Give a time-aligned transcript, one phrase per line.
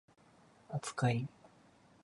[0.71, 1.27] 扱い